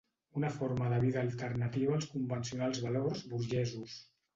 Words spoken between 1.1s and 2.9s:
alternativa als convencionals